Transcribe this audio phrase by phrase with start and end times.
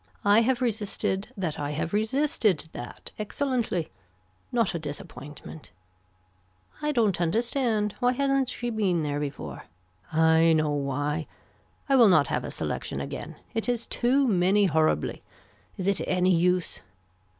[0.25, 3.91] I have resisted that I have resisted that excellently.
[4.51, 5.69] Not a disappointment.
[6.81, 9.65] I don't understand, why hasn't she been there before.
[10.11, 11.27] I know why.
[11.87, 13.35] I will not have a selection again.
[13.53, 15.21] It is too many horribly.
[15.77, 16.81] Is it any use.